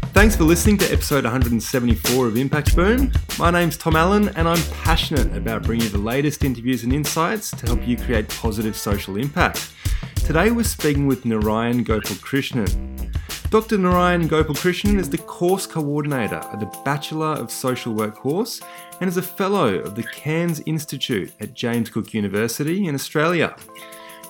[0.00, 3.12] Thanks for listening to episode 174 of Impact Boom.
[3.38, 7.50] My name's Tom Allen, and I'm passionate about bringing you the latest interviews and insights
[7.52, 9.72] to help you create positive social impact.
[10.16, 13.12] Today we're speaking with Narayan Gopalkrishnan.
[13.50, 13.78] Dr.
[13.78, 18.60] Narayan Gopalkrishnan is the course coordinator of the Bachelor of Social Work course
[19.00, 23.56] and is a fellow of the Cairns Institute at James Cook University in Australia.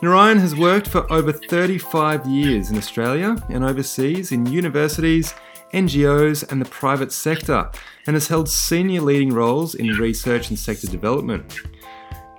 [0.01, 5.35] Narayan has worked for over 35 years in Australia and overseas in universities,
[5.73, 7.71] NGOs, and the private sector,
[8.07, 11.61] and has held senior leading roles in research and sector development.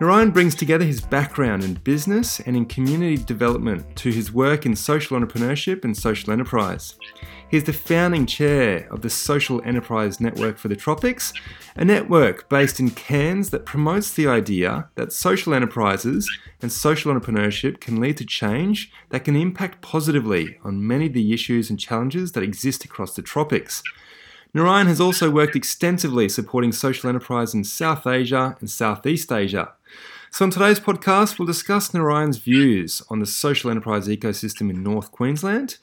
[0.02, 4.74] Narayan brings together his background in business and in community development to his work in
[4.74, 6.96] social entrepreneurship and social enterprise.
[7.50, 11.34] He is the founding chair of the Social Enterprise Network for the Tropics,
[11.76, 16.30] a network based in Cairns that promotes the idea that social enterprises
[16.62, 21.34] and social entrepreneurship can lead to change that can impact positively on many of the
[21.34, 23.84] issues and challenges that exist across the tropics.
[24.54, 29.74] Narayan has also worked extensively supporting social enterprise in South Asia and Southeast Asia.
[30.32, 35.12] So, on today's podcast, we'll discuss Narayan's views on the social enterprise ecosystem in North
[35.12, 35.78] Queensland.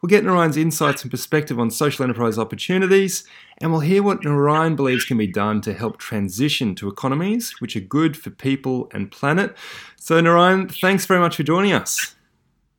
[0.00, 3.24] We'll get Narayan's insights and perspective on social enterprise opportunities,
[3.60, 7.76] and we'll hear what Narayan believes can be done to help transition to economies which
[7.76, 9.54] are good for people and planet.
[9.96, 12.16] So, Narayan, thanks very much for joining us.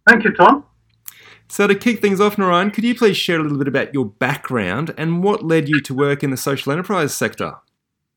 [0.09, 0.65] Thank you, Tom.
[1.47, 4.05] So, to kick things off, Narayan, could you please share a little bit about your
[4.05, 7.57] background and what led you to work in the social enterprise sector?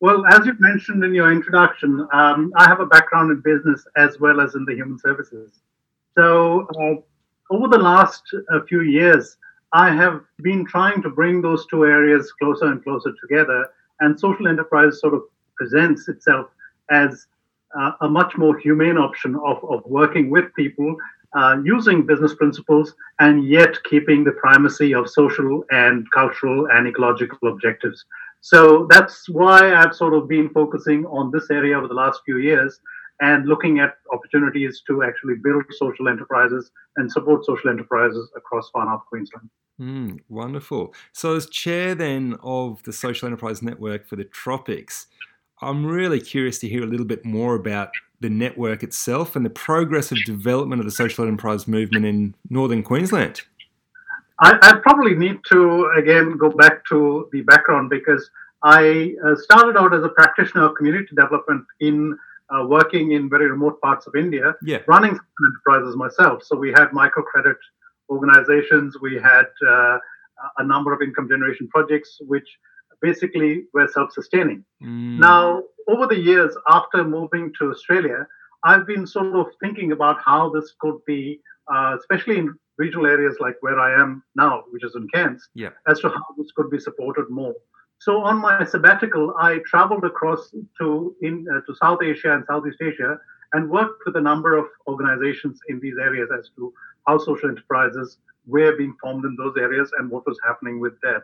[0.00, 4.18] Well, as you mentioned in your introduction, um, I have a background in business as
[4.20, 5.60] well as in the human services.
[6.16, 8.22] So, uh, over the last
[8.52, 9.36] uh, few years,
[9.72, 13.68] I have been trying to bring those two areas closer and closer together,
[14.00, 15.22] and social enterprise sort of
[15.56, 16.48] presents itself
[16.90, 17.26] as
[17.78, 20.96] uh, a much more humane option of, of working with people
[21.36, 27.48] uh, using business principles and yet keeping the primacy of social and cultural and ecological
[27.48, 28.04] objectives.
[28.44, 32.36] So that's why I've sort of been focusing on this area over the last few
[32.36, 32.78] years
[33.22, 38.84] and looking at opportunities to actually build social enterprises and support social enterprises across far
[38.84, 39.48] north Queensland.
[39.80, 40.94] Mm, wonderful.
[41.14, 45.06] So, as chair then of the Social Enterprise Network for the Tropics,
[45.62, 49.50] I'm really curious to hear a little bit more about the network itself and the
[49.50, 53.40] progress of development of the social enterprise movement in northern Queensland.
[54.40, 58.28] I, I, probably need to again go back to the background because
[58.62, 62.16] I uh, started out as a practitioner of community development in
[62.50, 64.78] uh, working in very remote parts of India, yeah.
[64.86, 66.42] running enterprises myself.
[66.42, 67.56] So we had microcredit
[68.10, 69.98] organizations, we had uh,
[70.58, 72.48] a number of income generation projects, which
[73.00, 74.64] basically were self-sustaining.
[74.82, 75.18] Mm.
[75.18, 78.26] Now, over the years after moving to Australia,
[78.64, 81.40] I've been sort of thinking about how this could be,
[81.72, 85.70] uh, especially in regional areas like where I am now, which is in Cairns, yeah.
[85.86, 87.54] as to how this could be supported more.
[87.98, 92.78] So on my sabbatical, I traveled across to in uh, to South Asia and Southeast
[92.82, 93.18] Asia
[93.52, 96.72] and worked with a number of organizations in these areas as to
[97.06, 101.22] how social enterprises were being formed in those areas and what was happening with that.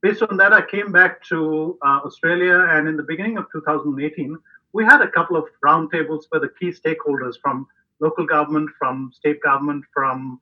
[0.00, 4.36] Based on that, I came back to uh, Australia, and in the beginning of 2018,
[4.72, 7.66] we had a couple of roundtables where the key stakeholders from
[7.98, 10.40] local government, from state government, from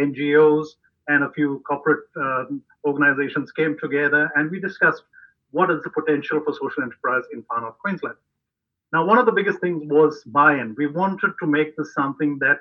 [0.00, 0.66] NGOs,
[1.10, 5.02] and a few corporate um, organizations came together and we discussed
[5.50, 8.16] what is the potential for social enterprise in far north Queensland.
[8.92, 10.74] Now, one of the biggest things was buy-in.
[10.76, 12.60] We wanted to make this something that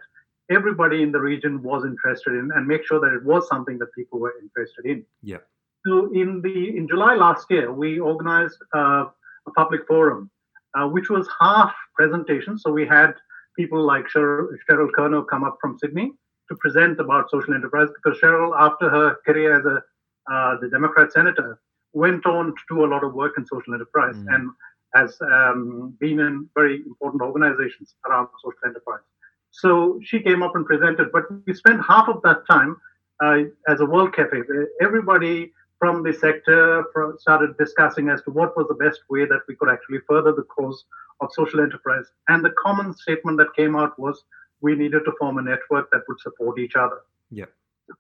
[0.49, 3.93] everybody in the region was interested in and make sure that it was something that
[3.93, 5.05] people were interested in.
[5.21, 5.37] Yeah.
[5.85, 9.05] So in the in July last year, we organized uh,
[9.47, 10.29] a public forum,
[10.75, 12.57] uh, which was half presentation.
[12.57, 13.13] So we had
[13.55, 16.11] people like Cheryl, Cheryl come up from Sydney
[16.49, 19.81] to present about social enterprise because Cheryl, after her career as a
[20.31, 21.59] uh, the Democrat senator,
[21.93, 24.35] went on to do a lot of work in social enterprise mm.
[24.35, 24.51] and
[24.93, 29.01] has um, been in very important organizations around social enterprise.
[29.51, 32.77] So she came up and presented, but we spent half of that time
[33.23, 34.37] uh, as a World Cafe.
[34.81, 36.85] Everybody from the sector
[37.17, 40.43] started discussing as to what was the best way that we could actually further the
[40.43, 40.83] cause
[41.21, 42.05] of social enterprise.
[42.27, 44.23] And the common statement that came out was
[44.61, 47.01] we needed to form a network that would support each other.
[47.31, 47.45] Yeah.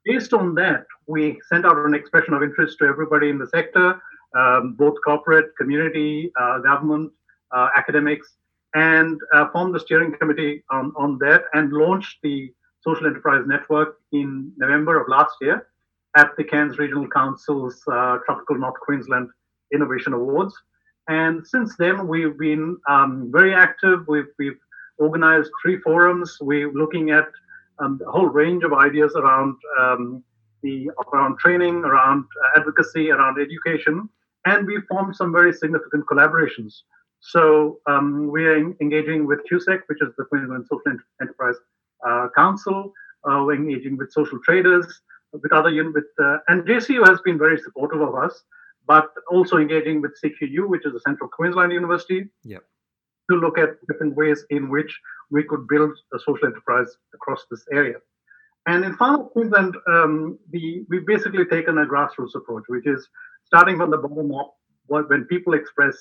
[0.05, 4.01] Based on that, we sent out an expression of interest to everybody in the sector,
[4.35, 7.11] um, both corporate, community, uh, government,
[7.51, 8.35] uh, academics,
[8.75, 13.97] and uh, formed the steering committee on, on that and launched the Social Enterprise Network
[14.11, 15.67] in November of last year
[16.15, 19.29] at the Cairns Regional Council's uh, Tropical North Queensland
[19.73, 20.53] Innovation Awards.
[21.07, 24.07] And since then, we've been um, very active.
[24.07, 24.59] We've, we've
[24.99, 26.37] organized three forums.
[26.41, 27.27] We're looking at
[27.79, 30.23] um, a whole range of ideas around um,
[30.61, 32.25] the around training, around
[32.55, 34.09] advocacy, around education,
[34.45, 36.73] and we formed some very significant collaborations.
[37.21, 41.55] So um, we are engaging with QSEC, which is the Queensland Social Enterprise
[42.05, 42.93] uh, Council.
[43.23, 45.01] Uh, we're engaging with social traders,
[45.33, 48.43] with other with uh, and JCU has been very supportive of us,
[48.87, 52.27] but also engaging with CQU, which is the Central Queensland University.
[52.43, 52.63] Yep.
[53.29, 54.91] To look at different ways in which
[55.29, 57.97] we could build a social enterprise across this area.
[58.65, 63.07] And in Far North Queensland, um, the, we've basically taken a grassroots approach, which is
[63.45, 64.55] starting from the bottom up.
[64.87, 65.95] When people express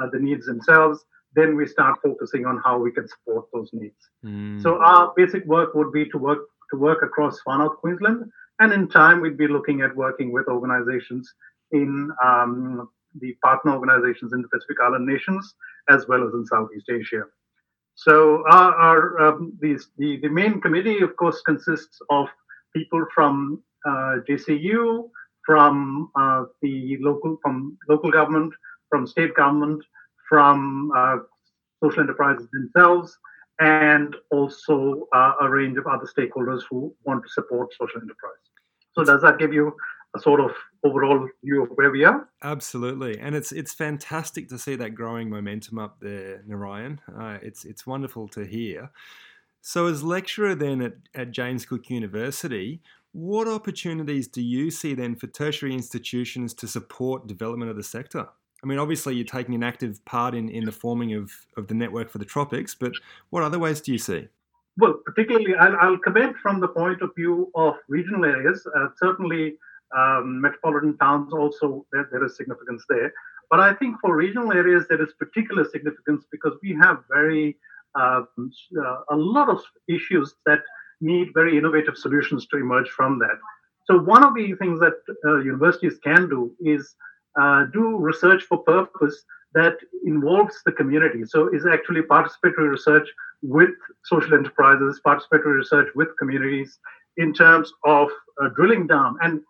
[0.00, 1.04] uh, the needs themselves,
[1.34, 4.08] then we start focusing on how we can support those needs.
[4.24, 4.62] Mm.
[4.62, 6.40] So our basic work would be to work
[6.70, 10.46] to work across Far North Queensland, and in time we'd be looking at working with
[10.48, 11.32] organizations
[11.72, 12.88] in um,
[13.20, 15.54] the partner organizations in the Pacific Island nations
[15.88, 17.24] as well as in Southeast Asia.
[17.94, 22.28] So our, our um, these, the, the main committee, of course, consists of
[22.74, 25.10] people from uh, JCU,
[25.44, 28.52] from uh, the local from local government,
[28.88, 29.82] from state government,
[30.28, 31.16] from uh,
[31.82, 33.18] social enterprises themselves,
[33.58, 38.44] and also uh, a range of other stakeholders who want to support social enterprise.
[38.92, 39.74] So does that give you
[40.16, 40.50] a sort of
[40.84, 42.28] overall view of where we are?
[42.42, 47.00] Absolutely, and it's it's fantastic to see that growing momentum up there, Narayan.
[47.14, 48.90] Uh, it's it's wonderful to hear.
[49.60, 52.80] So, as lecturer then at, at James Cook University,
[53.12, 58.28] what opportunities do you see then for tertiary institutions to support development of the sector?
[58.62, 61.74] I mean, obviously, you're taking an active part in, in the forming of, of the
[61.74, 62.92] network for the tropics, but
[63.30, 64.28] what other ways do you see?
[64.76, 68.66] Well, particularly, I'll, I'll comment from the point of view of regional areas.
[68.76, 69.56] Uh, certainly,
[69.96, 73.12] um, metropolitan towns also, there, there is significance there.
[73.50, 77.56] But I think for regional areas, there is particular significance because we have very,
[77.94, 80.60] uh, uh, a lot of issues that
[81.00, 83.38] need very innovative solutions to emerge from that.
[83.86, 84.94] So, one of the things that
[85.24, 86.94] uh, universities can do is
[87.40, 89.24] uh, do research for purpose
[89.54, 91.24] that involves the community.
[91.24, 93.08] So, is actually participatory research
[93.40, 93.70] with
[94.04, 96.78] social enterprises, participatory research with communities
[97.16, 98.08] in terms of
[98.42, 99.16] uh, drilling down.
[99.22, 99.40] And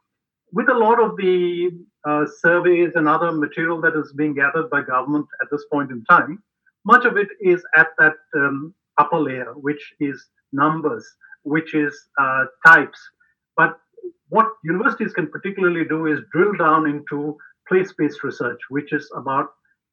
[0.52, 1.70] with a lot of the
[2.08, 6.04] uh, surveys and other material that is being gathered by government at this point in
[6.04, 6.42] time,
[6.84, 11.06] much of it is at that um, upper layer, which is numbers,
[11.42, 12.98] which is uh, types.
[13.56, 13.78] But
[14.28, 17.36] what universities can particularly do is drill down into
[17.68, 19.50] place-based research, which is about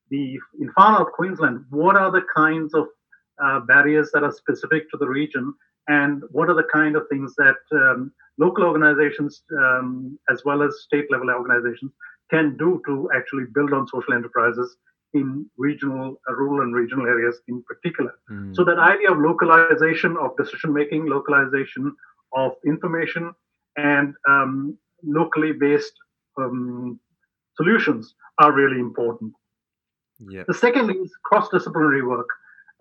[0.10, 1.66] the in far north Queensland.
[1.70, 2.88] What are the kinds of
[3.44, 5.54] uh, barriers that are specific to the region,
[5.88, 10.84] and what are the kind of things that um, local organizations um, as well as
[10.84, 11.92] state level organizations
[12.30, 14.78] can do to actually build on social enterprises
[15.14, 18.12] in regional, uh, rural and regional areas in particular.
[18.30, 18.56] Mm.
[18.56, 21.96] So that idea of localization of decision making, localization
[22.34, 23.34] of information,
[23.78, 25.94] and um, locally based
[26.38, 27.00] um,
[27.56, 29.34] solutions are really important.
[30.20, 30.44] Yeah.
[30.48, 32.28] The second is cross-disciplinary work.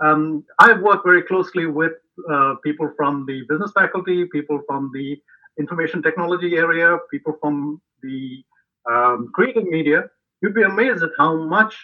[0.02, 1.93] Um, I work very closely with
[2.31, 5.21] uh, people from the business faculty, people from the
[5.58, 8.44] information technology area, people from the
[8.90, 10.04] um, creative media.
[10.42, 11.75] You'd be amazed at how much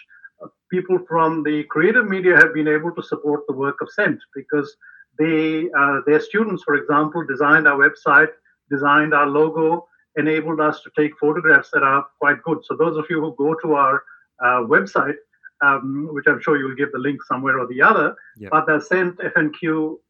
[0.43, 4.19] uh, people from the creative media have been able to support the work of SENT
[4.35, 4.75] because
[5.17, 8.29] they, uh, their students, for example, designed our website,
[8.69, 9.87] designed our logo,
[10.17, 12.59] enabled us to take photographs that are quite good.
[12.65, 14.03] So those of you who go to our
[14.43, 15.15] uh, website,
[15.63, 18.51] um, which I'm sure you'll give the link somewhere or the other, Yep.
[18.51, 18.79] but the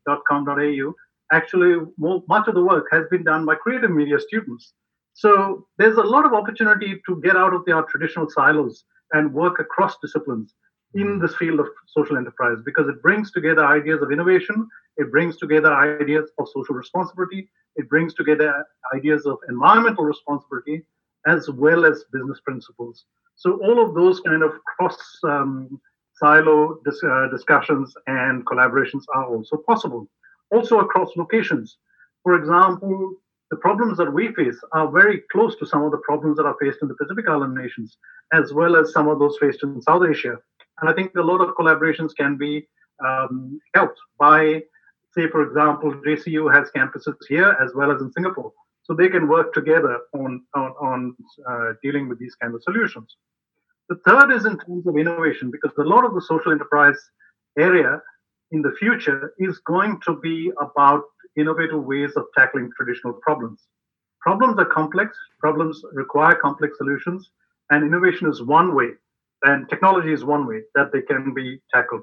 [0.08, 0.96] sentfnq.com.au,
[1.32, 4.74] actually much of the work has been done by creative media students.
[5.14, 9.34] So there's a lot of opportunity to get out of the, our traditional silos and
[9.34, 10.54] work across disciplines
[10.94, 15.38] in this field of social enterprise because it brings together ideas of innovation, it brings
[15.38, 20.84] together ideas of social responsibility, it brings together ideas of environmental responsibility
[21.28, 23.06] as well as business principles.
[23.36, 25.80] So all of those kind of cross um,
[26.14, 30.10] silo dis- uh, discussions and collaborations are also possible.
[30.52, 31.78] Also across locations.
[32.24, 33.16] For example,
[33.52, 36.56] the problems that we face are very close to some of the problems that are
[36.62, 37.98] faced in the Pacific Island nations,
[38.34, 40.38] as well as some of those faced in South Asia.
[40.80, 42.68] And I think a lot of collaborations can be
[43.06, 44.62] um, helped by,
[45.14, 48.52] say, for example, JCU has campuses here as well as in Singapore.
[48.84, 51.16] So they can work together on, on, on
[51.50, 53.16] uh, dealing with these kinds of solutions.
[53.90, 56.98] The third is in terms of innovation, because a lot of the social enterprise
[57.60, 58.02] area
[58.52, 61.04] in the future is going to be about
[61.38, 63.62] innovative ways of tackling traditional problems.
[64.22, 67.30] Problems are complex, problems require complex solutions,
[67.70, 68.90] and innovation is one way,
[69.44, 72.02] and technology is one way that they can be tackled.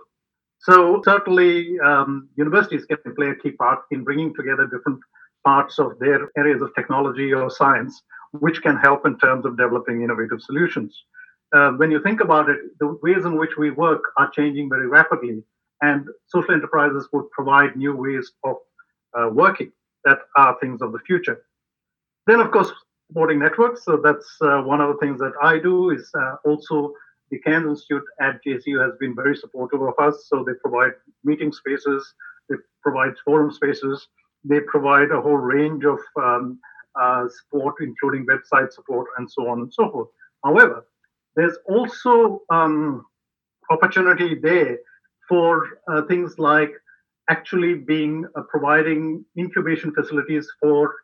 [0.61, 4.99] So, certainly, um, universities can play a key part in bringing together different
[5.45, 8.03] parts of their areas of technology or science,
[8.33, 11.05] which can help in terms of developing innovative solutions.
[11.55, 14.89] Uh, when you think about it, the ways in which we work are changing very
[14.89, 15.43] rapidly,
[15.83, 18.57] and social enterprises would provide new ways of
[19.19, 19.73] uh, working
[20.05, 21.43] that are things of the future.
[22.27, 22.71] Then, of course,
[23.09, 23.85] supporting networks.
[23.85, 25.91] So that's uh, one of the things that I do.
[25.91, 26.93] Is uh, also
[27.31, 30.27] the Cairns Institute at JCU has been very supportive of us.
[30.29, 30.93] So they provide
[31.25, 32.15] meeting spaces,
[32.49, 34.09] they provide forum spaces,
[34.45, 36.59] they provide a whole range of um,
[37.01, 40.09] uh, support, including website support and so on and so forth.
[40.45, 40.87] However,
[41.37, 43.05] there's also um,
[43.71, 44.79] opportunity there
[45.29, 46.73] for uh, things like
[47.29, 50.95] actually being uh, providing incubation facilities for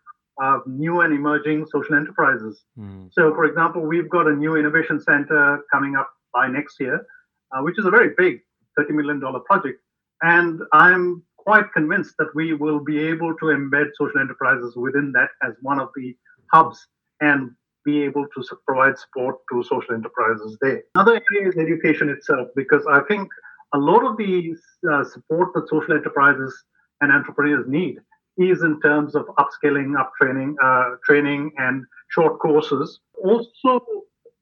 [0.42, 2.64] uh, new and emerging social enterprises.
[2.78, 3.10] Mm.
[3.12, 7.06] So, for example, we've got a new innovation center coming up by next year,
[7.52, 8.40] uh, which is a very big
[8.78, 9.80] $30 million project.
[10.22, 15.28] And I'm quite convinced that we will be able to embed social enterprises within that
[15.46, 16.16] as one of the
[16.50, 16.86] hubs
[17.20, 17.50] and
[17.84, 20.82] be able to provide support to social enterprises there.
[20.94, 23.28] Another area is education itself, because I think
[23.74, 24.54] a lot of the
[24.90, 26.64] uh, support that social enterprises
[27.00, 27.98] and entrepreneurs need
[28.38, 33.00] is in terms of upskilling, up training, uh, training, and short courses.
[33.22, 33.80] Also,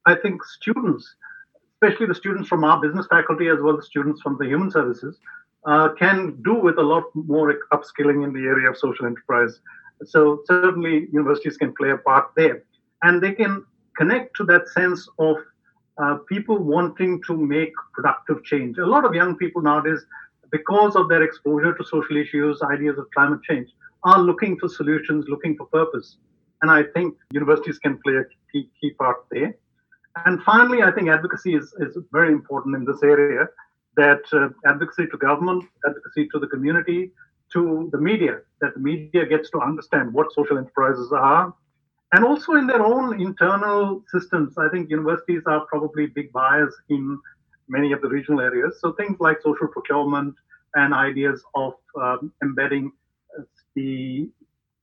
[0.07, 1.17] I think students,
[1.75, 5.19] especially the students from our business faculty as well as students from the human services,
[5.65, 9.61] uh, can do with a lot more upskilling in the area of social enterprise.
[10.05, 12.65] So certainly universities can play a part there,
[13.03, 13.65] and they can
[13.97, 15.37] connect to that sense of
[15.99, 18.79] uh, people wanting to make productive change.
[18.79, 20.01] A lot of young people nowadays,
[20.51, 23.69] because of their exposure to social issues, ideas of climate change,
[24.05, 26.17] are looking for solutions, looking for purpose.
[26.63, 29.55] And I think universities can play a key, key part there.
[30.25, 33.49] And finally, I think advocacy is, is very important in this area
[33.97, 37.11] that uh, advocacy to government, advocacy to the community,
[37.53, 41.53] to the media, that the media gets to understand what social enterprises are,
[42.12, 44.59] and also in their own internal systems.
[44.59, 47.19] I think universities are probably big buyers in
[47.69, 48.78] many of the regional areas.
[48.81, 50.35] So things like social procurement
[50.75, 52.92] and ideas of um, embedding
[53.75, 54.28] the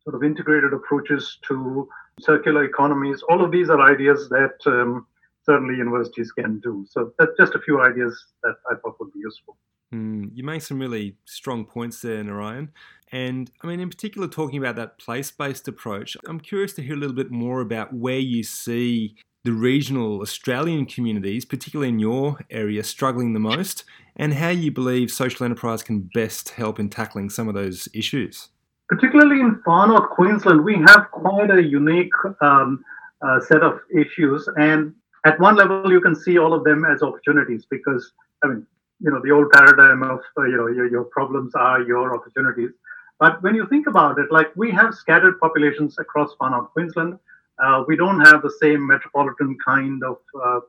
[0.04, 1.88] sort of integrated approaches to
[2.20, 5.06] circular economies, all of these are ideas that um,
[5.44, 6.86] certainly universities can do.
[6.90, 9.58] So that's just a few ideas that I thought would be useful.
[9.94, 12.70] Mm, you make some really strong points there, Narayan.
[13.12, 16.96] And I mean, in particular, talking about that place based approach, I'm curious to hear
[16.96, 22.38] a little bit more about where you see the regional Australian communities, particularly in your
[22.52, 23.84] area, struggling the most,
[24.16, 28.50] and how you believe social enterprise can best help in tackling some of those issues.
[28.90, 32.84] Particularly in far north Queensland, we have quite a unique um,
[33.22, 34.48] uh, set of issues.
[34.58, 34.94] And
[35.26, 38.12] at one level, you can see all of them as opportunities because,
[38.44, 38.68] I mean,
[39.00, 42.72] you know, the old paradigm of, uh, you know, your, your problems are your opportunities.
[43.20, 47.20] But when you think about it, like we have scattered populations across far north Queensland.
[47.62, 50.60] Uh, we don't have the same metropolitan kind of uh,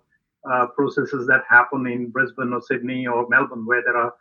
[0.50, 4.12] uh, processes that happen in Brisbane or Sydney or Melbourne, where there are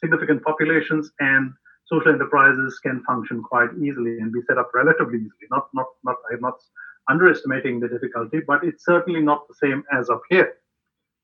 [0.00, 1.52] significant populations and
[1.84, 5.48] social enterprises can function quite easily and be set up relatively easily.
[5.50, 6.16] Not, not, not.
[6.32, 6.58] I'm not
[7.10, 10.54] underestimating the difficulty, but it's certainly not the same as up here.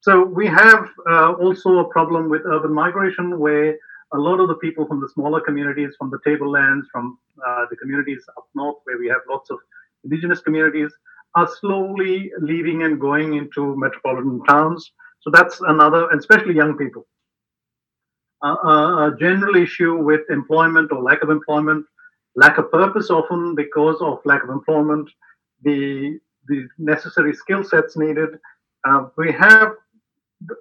[0.04, 3.78] So we have uh, also a problem with urban migration, where
[4.12, 7.76] a lot of the people from the smaller communities, from the tablelands, from uh, the
[7.76, 9.58] communities up north, where we have lots of
[10.04, 10.92] indigenous communities,
[11.36, 14.92] are slowly leaving and going into metropolitan towns.
[15.22, 17.06] So that's another, especially young people.
[18.44, 21.86] Uh, a general issue with employment or lack of employment,
[22.36, 25.08] lack of purpose often because of lack of employment,
[25.62, 26.18] the
[26.48, 28.38] the necessary skill sets needed.
[28.86, 29.72] Uh, we have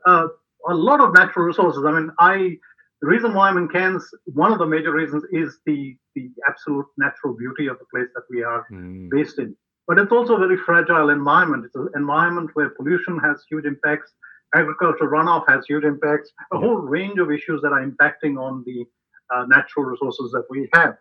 [0.05, 0.27] uh,
[0.69, 1.83] a lot of natural resources.
[1.85, 2.57] I mean, I
[3.01, 6.85] the reason why I'm in Cairns, one of the major reasons is the the absolute
[6.97, 9.09] natural beauty of the place that we are mm.
[9.09, 9.55] based in.
[9.87, 11.65] But it's also a very fragile environment.
[11.65, 14.13] It's an environment where pollution has huge impacts,
[14.55, 16.61] agricultural runoff has huge impacts, a yeah.
[16.61, 18.85] whole range of issues that are impacting on the
[19.33, 20.95] uh, natural resources that we have.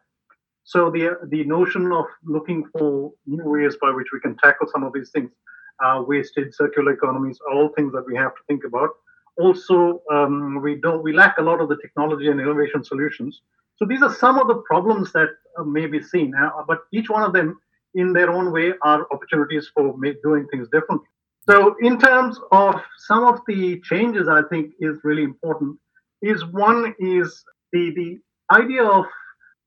[0.64, 4.85] So the the notion of looking for new ways by which we can tackle some
[4.85, 5.31] of these things,
[5.85, 8.91] uh, wasted circular economies, are all things that we have to think about.
[9.38, 13.41] Also, um, we don't we lack a lot of the technology and innovation solutions.
[13.76, 17.09] So these are some of the problems that uh, may be seen, uh, but each
[17.09, 17.59] one of them,
[17.95, 21.09] in their own way, are opportunities for make, doing things differently.
[21.49, 25.79] So, in terms of some of the changes, I think is really important.
[26.21, 28.19] Is one is the the
[28.55, 29.07] idea of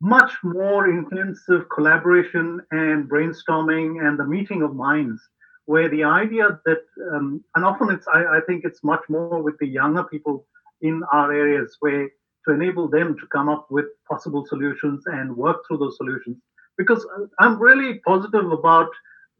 [0.01, 5.21] much more intensive collaboration and brainstorming and the meeting of minds
[5.65, 9.57] where the idea that um, and often it's I, I, think it's much more with
[9.59, 10.45] the younger people
[10.81, 12.09] in our areas where
[12.47, 16.37] to enable them to come up with possible solutions and work through those solutions.
[16.77, 17.05] Because
[17.39, 18.89] i'm really positive about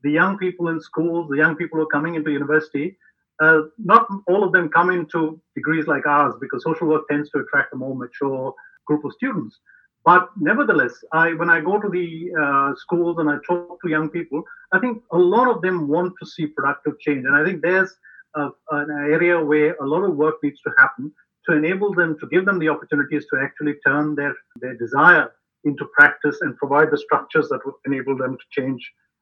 [0.03, 2.97] the young people in schools the young people who are coming into university
[3.43, 7.39] uh, not all of them come into degrees like ours because social work tends to
[7.39, 8.53] attract a more mature
[8.87, 9.59] group of students
[10.05, 12.07] but nevertheless, I when I go to the
[12.41, 16.13] uh, schools and I talk to young people, I think a lot of them want
[16.21, 17.91] to see productive change, and I think there's
[18.35, 21.11] a, an area where a lot of work needs to happen
[21.47, 25.31] to enable them to give them the opportunities to actually turn their their desire
[25.63, 28.81] into practice and provide the structures that would enable them to change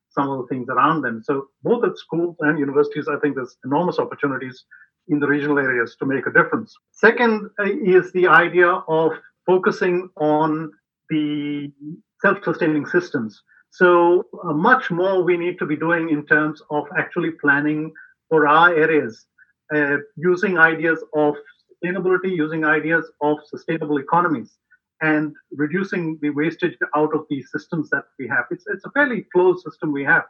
[0.10, 1.22] some of the things around them.
[1.24, 4.66] So both at schools and universities, I think there's enormous opportunities
[5.08, 6.76] in the regional areas to make a difference.
[6.92, 9.14] Second uh, is the idea of
[9.46, 10.72] focusing on
[11.10, 11.72] the
[12.22, 13.42] self-sustaining systems.
[13.72, 17.92] So uh, much more we need to be doing in terms of actually planning
[18.30, 19.26] for our areas,
[19.76, 21.36] uh, using ideas of
[21.70, 24.58] sustainability, using ideas of sustainable economies,
[25.02, 28.46] and reducing the wastage out of these systems that we have.
[28.52, 30.26] It's, it's a fairly closed system we have.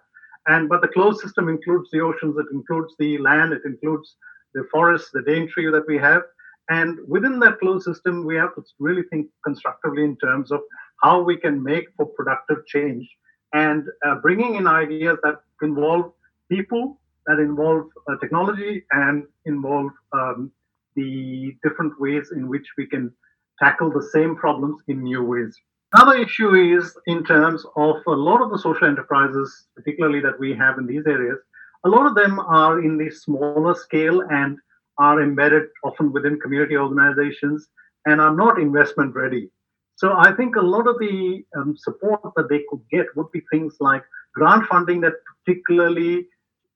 [0.48, 4.15] And but the closed system includes the oceans, it includes the land, it includes
[4.53, 6.24] the forests, the daintree that we have,
[6.70, 10.62] and within that closed system, we have to really think constructively in terms of
[11.01, 13.08] how we can make for productive change
[13.53, 16.12] and uh, bringing in ideas that involve
[16.50, 20.51] people, that involve uh, technology, and involve um,
[20.96, 23.11] the different ways in which we can
[23.59, 25.55] tackle the same problems in new ways.
[25.94, 30.55] Another issue is in terms of a lot of the social enterprises, particularly that we
[30.55, 31.37] have in these areas,
[31.85, 34.57] a lot of them are in the smaller scale and
[34.98, 37.68] are embedded often within community organizations
[38.06, 39.50] and are not investment ready.
[39.96, 43.42] So I think a lot of the um, support that they could get would be
[43.51, 44.03] things like
[44.34, 45.14] grant funding that
[45.46, 46.27] particularly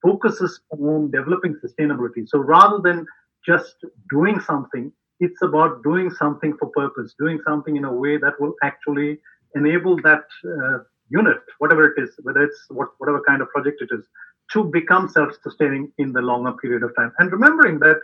[0.02, 2.28] focuses on developing sustainability.
[2.28, 3.06] So rather than
[3.44, 3.76] just
[4.10, 8.54] doing something, it's about doing something for purpose, doing something in a way that will
[8.62, 9.18] actually
[9.56, 10.78] enable that uh,
[11.10, 14.04] unit, whatever it is, whether it's what, whatever kind of project it is,
[14.52, 17.12] to become self-sustaining in the longer period of time.
[17.18, 17.98] And remembering that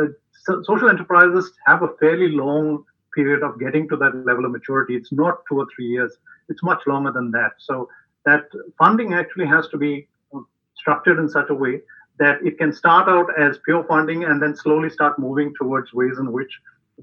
[0.00, 0.06] uh,
[0.44, 4.96] so social enterprises have a fairly long period of getting to that level of maturity.
[4.96, 6.16] It's not two or three years;
[6.48, 7.52] it's much longer than that.
[7.58, 7.88] So
[8.24, 8.44] that
[8.78, 10.40] funding actually has to be uh,
[10.74, 11.80] structured in such a way
[12.18, 16.18] that it can start out as pure funding and then slowly start moving towards ways
[16.18, 16.52] in which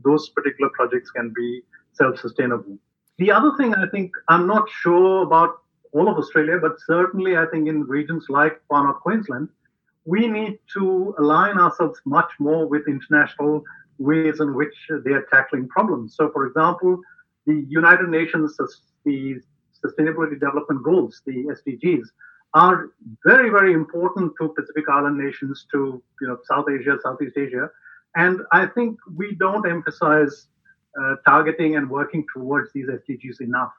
[0.03, 1.61] those particular projects can be
[1.93, 2.77] self-sustainable.
[3.17, 7.45] The other thing I think I'm not sure about all of Australia, but certainly I
[7.47, 9.49] think in regions like Far North Queensland,
[10.05, 13.63] we need to align ourselves much more with international
[13.97, 16.15] ways in which they are tackling problems.
[16.15, 17.01] So, for example,
[17.45, 18.57] the United Nations,
[19.05, 19.41] the
[19.83, 22.07] Sustainability Development Goals, the SDGs,
[22.53, 22.89] are
[23.23, 27.69] very, very important to Pacific Island nations, to you know South Asia, Southeast Asia,
[28.15, 30.47] and I think we don't emphasize
[30.99, 33.71] uh, targeting and working towards these SDGs enough.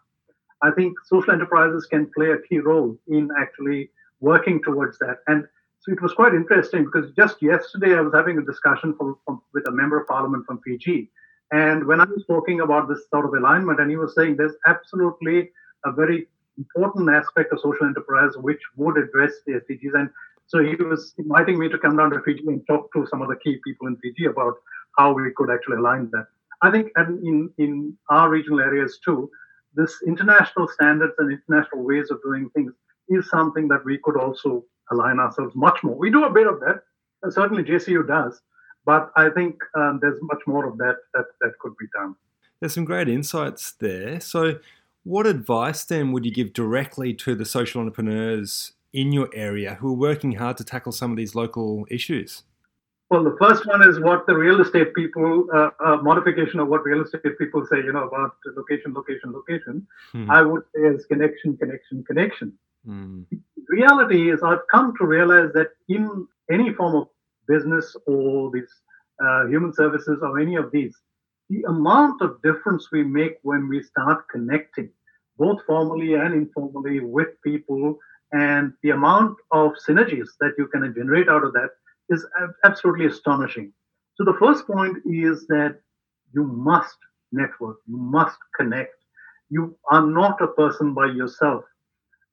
[0.63, 5.19] I think social enterprises can play a key role in actually working towards that.
[5.27, 5.47] And
[5.81, 9.41] so it was quite interesting because just yesterday I was having a discussion from, from,
[9.55, 11.11] with a member of parliament from Fiji.
[11.53, 14.55] And when I was talking about this sort of alignment, and he was saying there's
[14.67, 15.51] absolutely
[15.85, 19.95] a very important aspect of social enterprise which would address the SDGs.
[19.95, 20.11] And
[20.47, 23.29] so he was inviting me to come down to Fiji and talk to some of
[23.29, 24.55] the key people in Fiji about
[24.99, 26.27] how we could actually align that.
[26.63, 29.31] I think in, in our regional areas too,
[29.75, 32.73] this international standards and international ways of doing things
[33.09, 35.97] is something that we could also align ourselves much more.
[35.97, 36.83] We do a bit of that,
[37.23, 38.41] and certainly JCU does,
[38.85, 42.15] but I think um, there's much more of that, that that could be done.
[42.61, 44.21] There's some great insights there.
[44.21, 44.59] So,
[45.03, 49.89] what advice then would you give directly to the social entrepreneurs in your area who
[49.91, 52.43] are working hard to tackle some of these local issues?
[53.11, 56.85] Well, the first one is what the real estate people, uh, uh, modification of what
[56.85, 59.85] real estate people say, you know, about location, location, location.
[60.13, 60.31] Hmm.
[60.31, 62.53] I would say is connection, connection, connection.
[62.87, 63.23] Hmm.
[63.69, 67.09] Reality is, I've come to realize that in any form of
[67.49, 68.73] business or these
[69.25, 70.97] uh, human services or any of these,
[71.49, 74.89] the amount of difference we make when we start connecting
[75.37, 77.99] both formally and informally with people.
[78.31, 81.71] And the amount of synergies that you can generate out of that
[82.11, 82.27] is
[82.65, 83.73] absolutely astonishing.
[84.15, 85.81] So the first point is that
[86.35, 86.97] you must
[87.33, 88.95] network, you must connect.
[89.49, 91.65] You are not a person by yourself.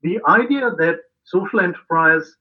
[0.03, 2.35] The idea that social enterprise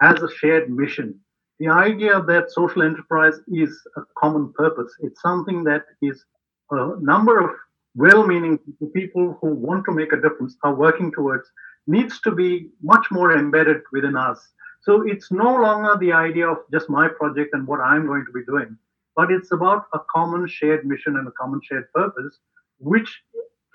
[0.00, 1.18] has a shared mission,
[1.58, 6.24] the idea that social enterprise is a common purpose, it's something that is
[6.70, 7.50] a number of
[7.96, 8.58] well-meaning
[8.94, 11.50] people who want to make a difference are working towards
[11.86, 14.38] needs to be much more embedded within us.
[14.82, 18.32] So it's no longer the idea of just my project and what I'm going to
[18.32, 18.78] be doing,
[19.14, 22.38] but it's about a common shared mission and a common shared purpose,
[22.78, 23.22] which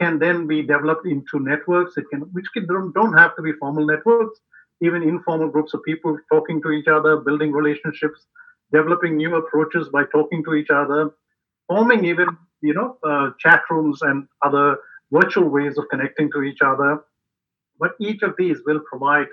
[0.01, 1.97] can then be developed into networks.
[1.97, 4.39] It can, which can, don't have to be formal networks,
[4.81, 8.25] even informal groups of people talking to each other, building relationships,
[8.73, 11.11] developing new approaches by talking to each other,
[11.67, 12.27] forming even
[12.61, 14.77] you know uh, chat rooms and other
[15.11, 17.03] virtual ways of connecting to each other.
[17.79, 19.27] But each of these will provide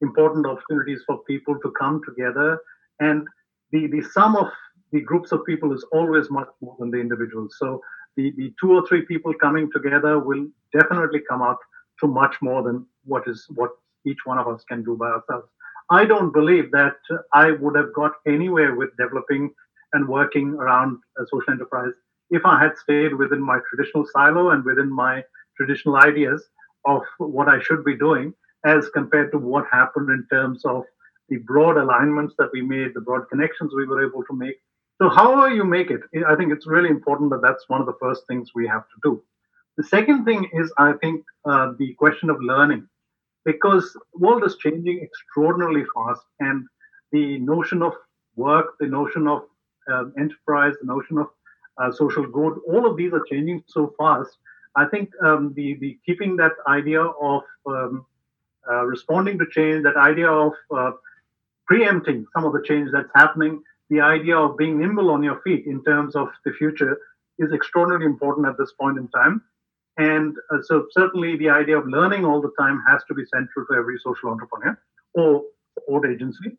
[0.00, 2.58] important opportunities for people to come together,
[3.00, 3.26] and
[3.72, 4.48] the the sum of
[4.92, 7.56] the groups of people is always much more than the individuals.
[7.58, 7.80] So
[8.16, 11.58] the, the two or three people coming together will definitely come out
[12.00, 13.70] to much more than what is what
[14.06, 15.48] each one of us can do by ourselves.
[15.90, 16.96] I don't believe that
[17.32, 19.52] I would have got anywhere with developing
[19.94, 21.92] and working around a social enterprise
[22.30, 25.22] if I had stayed within my traditional silo and within my
[25.56, 26.46] traditional ideas
[26.86, 28.34] of what I should be doing,
[28.68, 30.82] as compared to what happened in terms of
[31.30, 34.58] the broad alignments that we made, the broad connections we were able to make.
[35.00, 36.02] So, however you make it,
[36.32, 38.98] I think it's really important that that's one of the first things we have to
[39.08, 39.12] do.
[39.78, 42.82] The second thing is, I think, uh, the question of learning,
[43.44, 43.84] because
[44.24, 46.66] world is changing extraordinarily fast, and
[47.12, 47.92] the notion of
[48.34, 49.40] work, the notion of
[49.92, 51.28] uh, enterprise, the notion of
[51.78, 54.32] uh, social good, all of these are changing so fast.
[54.74, 58.06] I think um, the, the keeping that idea of um,
[58.70, 60.92] uh, responding to change, that idea of uh,
[61.66, 65.66] preempting some of the change that's happening, the idea of being nimble on your feet
[65.66, 66.98] in terms of the future
[67.38, 69.42] is extraordinarily important at this point in time.
[69.96, 73.66] And uh, so, certainly, the idea of learning all the time has to be central
[73.66, 74.78] to every social entrepreneur
[75.14, 75.42] or
[75.74, 76.56] support agency.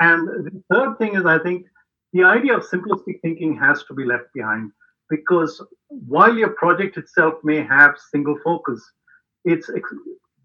[0.00, 1.66] And the third thing is, I think,
[2.12, 4.72] the idea of simplistic thinking has to be left behind
[5.10, 8.80] because while your project itself may have single focus,
[9.44, 9.92] it's ex-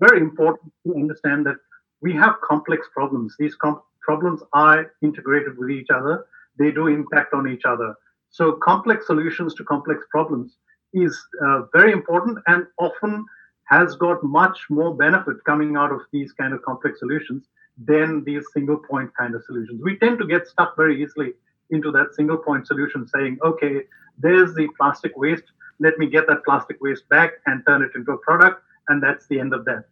[0.08, 1.58] very important to understand that
[2.02, 3.36] we have complex problems.
[3.40, 6.26] These com- problems are integrated with each other,
[6.60, 7.96] they do impact on each other.
[8.30, 10.58] So, complex solutions to complex problems
[10.94, 11.14] is
[11.46, 13.26] uh, very important and often
[13.66, 18.46] has got much more benefit coming out of these kind of complex solutions than these
[18.54, 19.82] single point kind of solutions.
[19.84, 21.34] We tend to get stuck very easily
[21.70, 23.82] into that single point solution saying, okay,
[24.18, 25.44] there's the plastic waste.
[25.80, 28.62] Let me get that plastic waste back and turn it into a product.
[28.90, 29.86] And that's the end of that.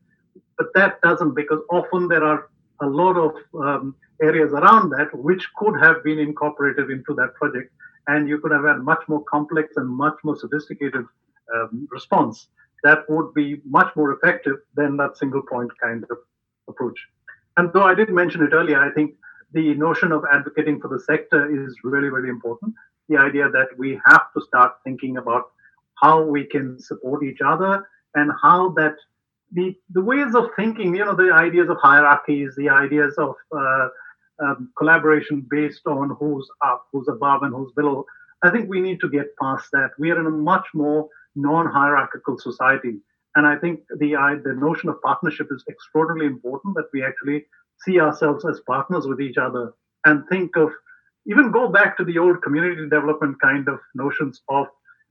[0.62, 2.50] But that doesn't because often there are
[2.82, 3.32] a lot of
[3.65, 7.74] um, areas around that which could have been incorporated into that project.
[8.06, 11.06] And you could have had much more complex and much more sophisticated
[11.56, 12.47] um, response
[12.84, 16.17] that would be much more effective than that single point kind of
[16.67, 17.00] approach.
[17.58, 19.15] And though I did mention it earlier, I think
[19.54, 22.76] the notion of advocating for the sector is really, really important.
[23.10, 25.45] The idea that we have to start thinking about
[25.95, 28.95] how we can support each other and how that
[29.54, 33.90] the, the ways of thinking, you know, the ideas of hierarchies, the ideas of uh,
[34.42, 38.06] um, collaboration based on who's up, who's above, and who's below.
[38.44, 39.92] I think we need to get past that.
[40.00, 43.00] We are in a much more non-hierarchical society,
[43.36, 46.76] and I think the the notion of partnership is extraordinarily important.
[46.76, 47.46] That we actually
[47.86, 49.74] see ourselves as partners with each other
[50.06, 50.72] and think of
[51.28, 54.68] even go back to the old community development kind of notions of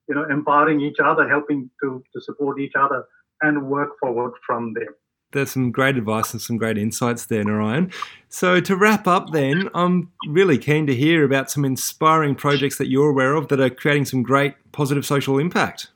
[0.09, 3.05] you know empowering each other helping to to support each other
[3.43, 4.95] and work forward from there
[5.33, 7.91] there's some great advice and some great insights there, Narayan.
[8.29, 12.89] So, to wrap up, then, I'm really keen to hear about some inspiring projects that
[12.89, 15.89] you're aware of that are creating some great positive social impact.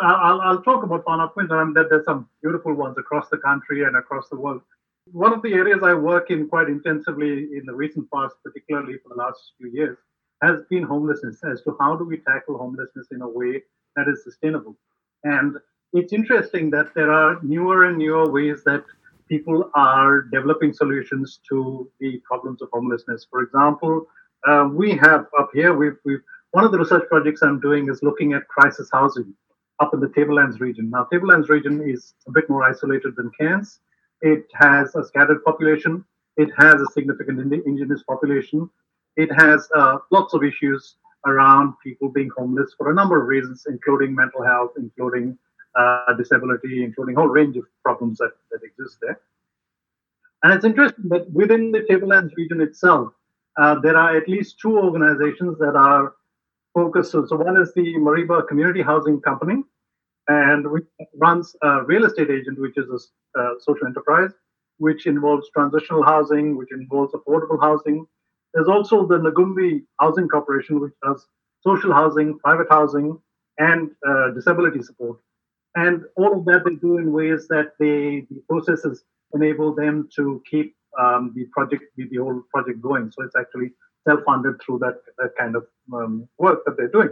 [0.00, 1.74] I'll, I'll talk about one of them.
[1.74, 4.60] There's some beautiful ones across the country and across the world.
[5.12, 9.08] One of the areas I work in quite intensively in the recent past, particularly for
[9.08, 9.96] the last few years,
[10.42, 13.62] has been homelessness as to how do we tackle homelessness in a way
[13.94, 14.76] that is sustainable.
[15.24, 15.56] And
[15.92, 18.84] it's interesting that there are newer and newer ways that
[19.28, 23.26] people are developing solutions to the problems of homelessness.
[23.30, 24.06] For example,
[24.46, 26.22] uh, we have up here, we've, we've
[26.52, 29.34] one of the research projects I'm doing is looking at crisis housing
[29.80, 30.88] up in the Tablelands region.
[30.90, 33.80] Now, Tablelands region is a bit more isolated than Cairns,
[34.22, 36.04] it has a scattered population.
[36.36, 38.68] It has a significant indigenous population.
[39.16, 40.96] It has uh, lots of issues
[41.26, 45.38] around people being homeless for a number of reasons, including mental health, including
[45.78, 49.20] uh, disability, including a whole range of problems that, that exist there.
[50.42, 53.12] And it's interesting that within the Tablelands region itself,
[53.60, 56.14] uh, there are at least two organizations that are
[56.74, 57.12] focused.
[57.12, 59.62] So, so one is the Mareeba Community Housing Company,
[60.28, 60.84] and which
[61.14, 62.86] runs a real estate agent, which is
[63.34, 64.30] a uh, social enterprise,
[64.78, 68.06] which involves transitional housing, which involves affordable housing.
[68.52, 71.26] There's also the Nagumbi Housing Corporation, which does
[71.62, 73.18] social housing, private housing,
[73.58, 75.18] and uh, disability support.
[75.76, 80.42] And all of that they do in ways that they, the processes enable them to
[80.50, 83.10] keep um, the project, the, the, whole project going.
[83.10, 83.72] So it's actually
[84.08, 87.10] self-funded through that, that kind of um, work that they're doing.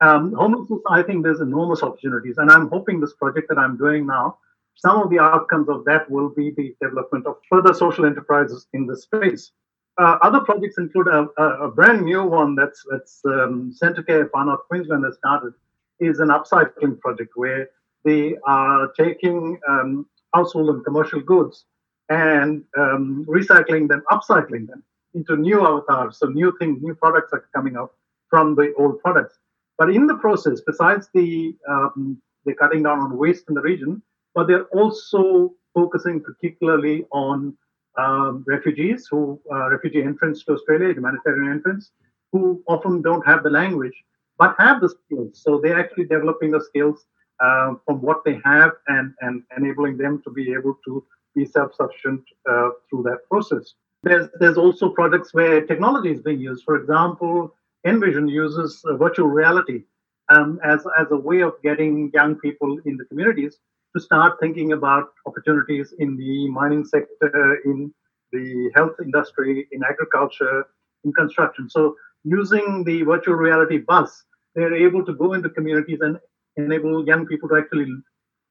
[0.00, 4.06] Um, homelessness, I think there's enormous opportunities, and I'm hoping this project that I'm doing
[4.06, 4.38] now,
[4.74, 8.86] some of the outcomes of that will be the development of further social enterprises in
[8.86, 9.52] this space.
[9.98, 14.46] Uh, other projects include a, a, a, brand new one that's that's um, Centrecare Far
[14.46, 15.52] North Queensland has started,
[15.98, 17.68] is an upcycling project where
[18.04, 21.64] they are taking um, household and commercial goods
[22.08, 24.82] and um, recycling them, upcycling them
[25.14, 26.18] into new avatars.
[26.18, 27.92] So new things, new products are coming out
[28.28, 29.38] from the old products.
[29.78, 34.02] But in the process, besides the um, they're cutting down on waste in the region,
[34.34, 37.56] but they're also focusing particularly on
[37.98, 41.92] um, refugees who uh, refugee entrants to Australia, humanitarian entrants,
[42.32, 44.04] who often don't have the language
[44.40, 45.38] but have the skills.
[45.44, 47.04] So they're actually developing the skills
[47.42, 52.22] uh, from what they have and, and enabling them to be able to be self-sufficient
[52.50, 53.74] uh, through that process.
[54.02, 56.64] There's, there's also projects where technology is being used.
[56.64, 57.54] For example,
[57.86, 59.84] Envision uses uh, virtual reality
[60.28, 63.58] um, as, as a way of getting young people in the communities
[63.94, 67.92] to start thinking about opportunities in the mining sector, in
[68.32, 70.64] the health industry, in agriculture,
[71.04, 71.68] in construction.
[71.68, 74.24] So using the virtual reality bus,
[74.54, 76.18] they're able to go into communities and
[76.56, 77.86] enable young people to actually,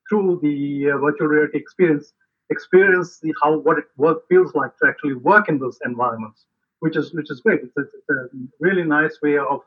[0.08, 2.14] through the uh, virtual reality experience,
[2.50, 6.46] experience the how what it work feels like to actually work in those environments,
[6.80, 7.62] which is which is great.
[7.64, 8.28] It's a, it's a
[8.60, 9.62] really nice way of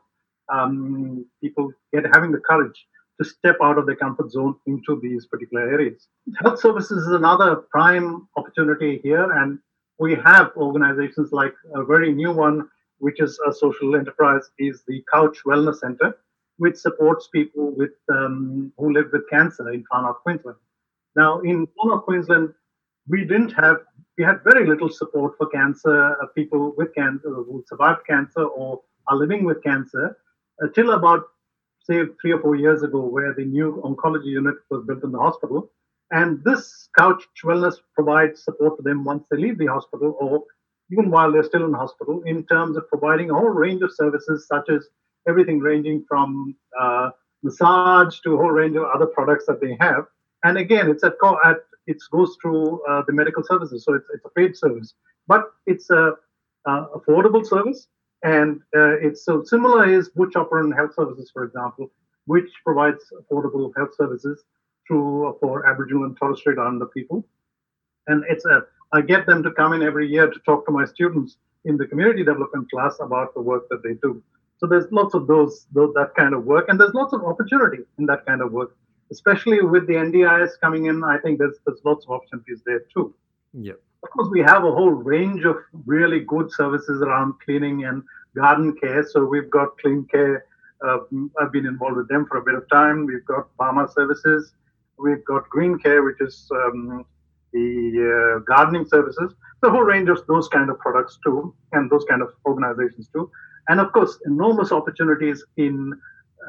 [0.51, 2.85] um, people get having the courage
[3.19, 6.07] to step out of their comfort zone into these particular areas.
[6.41, 9.59] Health services is another prime opportunity here, and
[9.99, 12.67] we have organizations like a very new one,
[12.97, 16.17] which is a social enterprise, is the Couch Wellness Center,
[16.63, 20.59] which supports people with um, who live with cancer in Far North Queensland.
[21.21, 22.53] Now, in Far North Queensland,
[23.13, 23.79] we didn't have
[24.17, 28.81] we had very little support for cancer uh, people with cancer who survived cancer or
[29.07, 30.17] are living with cancer
[30.59, 31.23] until about
[31.87, 35.19] say three or four years ago, where the new oncology unit was built in the
[35.27, 35.69] hospital.
[36.11, 40.43] And this couch wellness provides support to them once they leave the hospital or
[40.91, 43.91] even while they're still in the hospital in terms of providing a whole range of
[44.01, 44.87] services such as
[45.27, 47.09] everything ranging from uh,
[47.43, 50.05] massage to a whole range of other products that they have.
[50.43, 51.13] And again, it's at,
[51.45, 51.57] at
[51.87, 54.93] it goes through uh, the medical services, so it's, it's a paid service,
[55.27, 56.13] but it's a
[56.65, 57.87] uh, affordable service
[58.23, 61.91] and uh, it's so similar is Wuchopperen Health Services, for example,
[62.25, 64.43] which provides affordable health services
[64.87, 67.25] through for Aboriginal and Torres Strait Islander people.
[68.07, 70.85] And it's a I get them to come in every year to talk to my
[70.85, 74.21] students in the community development class about the work that they do.
[74.57, 77.83] So there's lots of those, those that kind of work, and there's lots of opportunity
[77.97, 78.75] in that kind of work,
[79.11, 81.03] especially with the NDIS coming in.
[81.03, 83.13] I think there's there's lots of opportunities there too.
[83.53, 83.79] Yep.
[84.03, 88.03] Of course, we have a whole range of really good services around cleaning and
[88.35, 89.03] garden care.
[89.03, 90.45] So we've got Clean Care.
[90.85, 90.99] Uh,
[91.39, 93.05] I've been involved with them for a bit of time.
[93.05, 94.53] We've got Pharma Services.
[94.97, 97.05] We've got Green Care, which is um,
[97.53, 99.33] the uh, gardening services.
[99.61, 103.31] The whole range of those kind of products too, and those kind of organizations too.
[103.69, 105.93] And of course, enormous opportunities in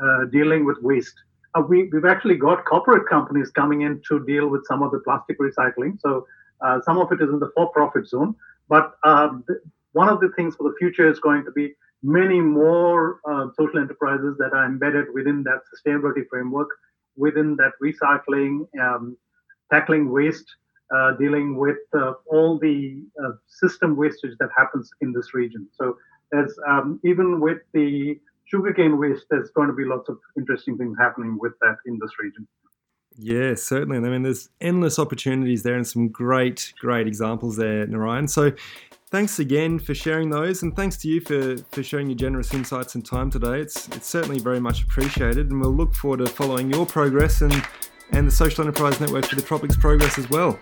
[0.03, 1.15] uh, dealing with waste.
[1.55, 5.01] Uh, we, we've actually got corporate companies coming in to deal with some of the
[5.01, 6.01] plastic recycling.
[6.01, 6.27] So
[6.61, 8.35] uh, some of it is in the for-profit zone,
[8.69, 9.45] but um,
[9.93, 13.79] one of the things for the future is going to be many more uh, social
[13.79, 16.69] enterprises that are embedded within that sustainability framework,
[17.17, 19.17] within that recycling, um,
[19.73, 20.47] tackling waste,
[20.95, 25.67] uh, dealing with uh, all the uh, system wastage that happens in this region.
[25.73, 25.97] So,
[26.35, 30.97] as um, even with the sugarcane waste, there's going to be lots of interesting things
[30.99, 32.47] happening with that in this region.
[33.17, 33.97] Yeah, certainly.
[33.97, 38.27] I mean, there's endless opportunities there and some great, great examples there, Narayan.
[38.27, 38.53] So,
[39.11, 42.97] thanks again for sharing those, and thanks to you for, for sharing your generous insights
[42.97, 43.61] and time today.
[43.61, 47.55] It's, it's certainly very much appreciated, and we'll look forward to following your progress and,
[48.11, 50.59] and the Social Enterprise Network for the Tropics progress as well.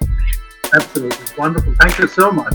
[0.75, 1.25] Absolutely.
[1.39, 1.75] Wonderful.
[1.81, 2.55] Thank you so much.